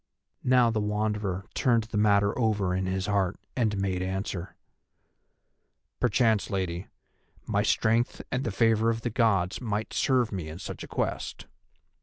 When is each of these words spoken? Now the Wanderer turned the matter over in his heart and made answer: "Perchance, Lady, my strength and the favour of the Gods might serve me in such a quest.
Now 0.43 0.71
the 0.71 0.79
Wanderer 0.81 1.45
turned 1.53 1.83
the 1.83 1.97
matter 1.99 2.35
over 2.35 2.73
in 2.73 2.87
his 2.87 3.05
heart 3.05 3.39
and 3.55 3.77
made 3.77 4.01
answer: 4.01 4.55
"Perchance, 5.99 6.49
Lady, 6.49 6.87
my 7.45 7.61
strength 7.61 8.19
and 8.31 8.43
the 8.43 8.49
favour 8.49 8.89
of 8.89 9.01
the 9.01 9.11
Gods 9.11 9.61
might 9.61 9.93
serve 9.93 10.31
me 10.31 10.49
in 10.49 10.57
such 10.57 10.83
a 10.83 10.87
quest. 10.87 11.45